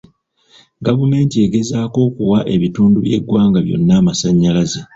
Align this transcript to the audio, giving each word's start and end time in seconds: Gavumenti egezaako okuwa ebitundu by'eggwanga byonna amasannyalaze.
Gavumenti 0.85 1.35
egezaako 1.45 1.97
okuwa 2.07 2.39
ebitundu 2.55 2.97
by'eggwanga 3.05 3.59
byonna 3.65 3.93
amasannyalaze. 3.99 4.81